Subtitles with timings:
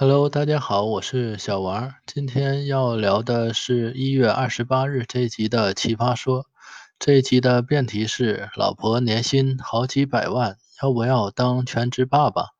[0.00, 1.92] Hello，大家好，我是小王。
[2.06, 6.46] 今天要聊的是一月二十八日这一集的奇葩说。
[7.00, 12.50] 这一集的辩题是：老婆年薪好几百万，要不要当全职爸爸？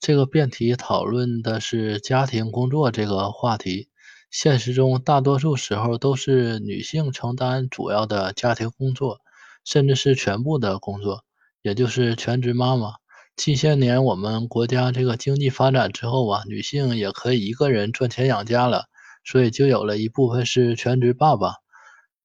[0.00, 3.88] 这个辩题讨论的是家庭工作这个话题。
[4.28, 9.20] 现实中，大多数时候都是女性承担主要的家庭工作，
[9.64, 11.22] 甚至是全部的工作，
[11.62, 12.94] 也就是全职妈妈。
[13.34, 18.84] 近些年，我们国家这个经济发展之后啊，女性也可以一个人赚钱养家了，
[19.24, 21.54] 所以就有了一部分是全职爸爸。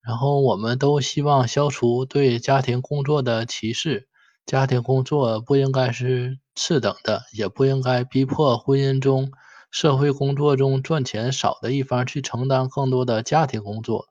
[0.02, 4.08] 然后我们都希望消除对家庭工作的歧视，
[4.46, 9.32] 家庭工作不应该是次等的，也不应该逼迫婚姻中、
[9.72, 14.08] 社会工作中赚钱少的一方去承担更多的家庭工作。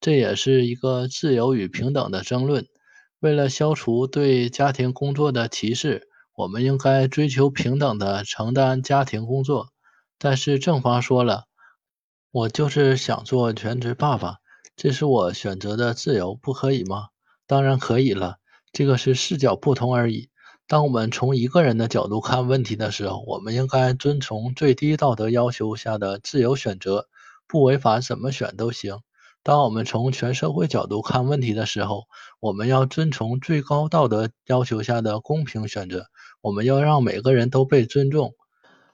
[0.00, 2.66] 这也是一个自由与平等的争论。
[3.20, 6.08] 为了消除对家庭工作的歧视。
[6.36, 9.68] 我们应该追求平等的承担家庭工作，
[10.18, 11.44] 但是正方说了，
[12.32, 14.38] 我就是想做全职爸爸，
[14.74, 17.06] 这是我选择的自由，不可以吗？
[17.46, 18.38] 当然可以了，
[18.72, 20.28] 这个是视角不同而已。
[20.66, 27.06] 当我们从一个人的角度看问题的时候，我们应该遵从最低道德要求下的自由选择，
[27.46, 28.98] 不违反怎么选都行。
[29.44, 32.04] 当我们从全社会角度看问题的时候，
[32.40, 36.06] 我们要遵从最高道德要求下的公平选择。
[36.40, 38.32] 我们要让每个人都被尊重，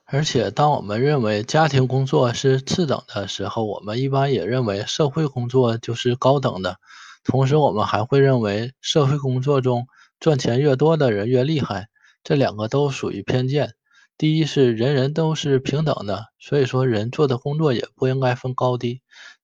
[0.04, 6.78] 而且当我们认为家庭工作是次等的时候，我们一般也认为社会工作就是高等的。
[7.22, 9.86] 同时，我们还会认为社会工作中
[10.18, 11.86] 赚钱越多的人越厉害。
[12.24, 13.74] 这两个都属于偏见。
[14.18, 19.00] 第一是人人都是平等的，所以说人做的工作也不应该分高低。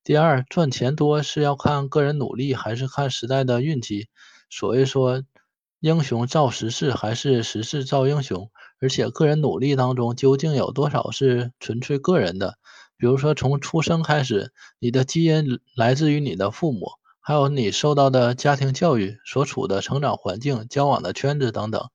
[0.07, 4.07] 第二，赚钱多是要看个人努力还是看时代的运气。
[4.48, 5.25] 所以说。
[5.80, 8.51] 英雄造时势，还是时势造英雄？
[8.80, 12.57] 而且个人努力当中，究竟有多少是纯粹个人的？
[12.97, 21.89] 比如说，从出生开始，你的基因来自于你的父母，还有你受到的家庭教育、所处的成长环境、交往的圈子等等。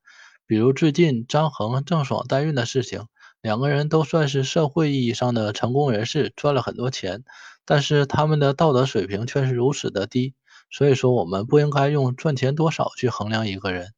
[0.46, 3.08] 比如最近张恒、郑爽代孕的事情，
[3.41, 7.24] 两个人都算是社会意义上的成功人士，赚了很多钱，
[7.72, 10.34] 但是他们的道德水平却是如此的低。
[10.70, 13.94] 所以说，我们不应该用赚钱多少去衡量一个人。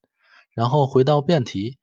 [0.51, 1.79] 然后回到辩题，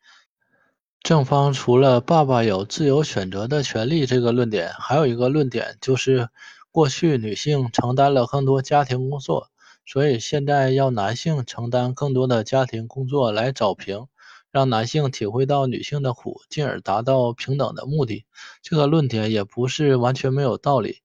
[1.01, 6.29] 正方除了爸爸有自由选择的权利这个论点，还有一个论点就是，
[6.71, 9.49] 过去女性承担了更多家庭工作，
[9.85, 14.07] 所以现在要男性承担更多的家庭工作来找平，
[14.53, 18.27] 让男性体会到女性的苦，进而达到平等的目的。
[18.63, 20.99] 这个论点也不是完全没有道理。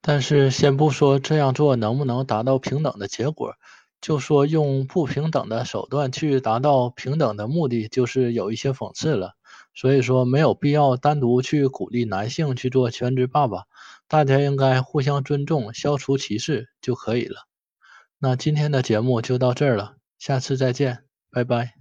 [0.00, 3.54] 但是，先不说这样做能不能达到平等的结果，
[4.00, 9.32] 就说用不平等的手段去达到平等的目的，就是有一些讽刺了。
[9.74, 13.64] 所以说，没有必要单独去鼓励男性去做全职爸爸，
[14.08, 17.46] 大家应该互相尊重，消除歧视就可以了。
[18.18, 21.77] 那今天的节目就到这儿了，下次再见，拜拜。